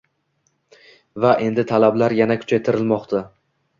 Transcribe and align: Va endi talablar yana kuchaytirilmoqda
Va 1.25 1.33
endi 1.49 1.67
talablar 1.73 2.17
yana 2.21 2.39
kuchaytirilmoqda 2.41 3.23